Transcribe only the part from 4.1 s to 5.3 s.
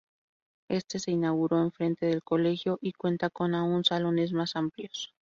más amplios.